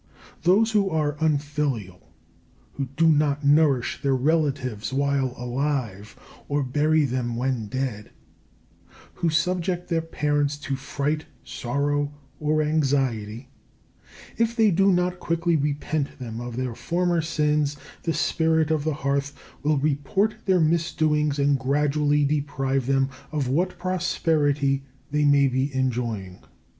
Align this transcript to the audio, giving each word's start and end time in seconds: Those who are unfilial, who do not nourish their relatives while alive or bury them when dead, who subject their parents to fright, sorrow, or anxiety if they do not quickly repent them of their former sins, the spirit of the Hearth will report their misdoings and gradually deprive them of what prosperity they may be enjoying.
Those 0.41 0.71
who 0.71 0.89
are 0.89 1.15
unfilial, 1.19 2.11
who 2.73 2.85
do 2.97 3.07
not 3.07 3.45
nourish 3.45 4.01
their 4.01 4.15
relatives 4.15 4.91
while 4.91 5.35
alive 5.37 6.15
or 6.49 6.63
bury 6.63 7.05
them 7.05 7.35
when 7.35 7.67
dead, 7.67 8.09
who 9.13 9.29
subject 9.29 9.89
their 9.89 10.01
parents 10.01 10.57
to 10.61 10.75
fright, 10.75 11.27
sorrow, 11.43 12.11
or 12.39 12.63
anxiety 12.63 13.49
if 14.39 14.55
they 14.55 14.71
do 14.71 14.91
not 14.91 15.19
quickly 15.19 15.55
repent 15.55 16.17
them 16.17 16.41
of 16.41 16.57
their 16.57 16.73
former 16.73 17.21
sins, 17.21 17.77
the 18.01 18.11
spirit 18.11 18.71
of 18.71 18.83
the 18.83 18.95
Hearth 19.05 19.37
will 19.61 19.77
report 19.77 20.33
their 20.45 20.59
misdoings 20.59 21.37
and 21.37 21.59
gradually 21.59 22.25
deprive 22.25 22.87
them 22.87 23.11
of 23.31 23.47
what 23.49 23.77
prosperity 23.77 24.83
they 25.11 25.25
may 25.25 25.47
be 25.47 25.71
enjoying. 25.75 26.39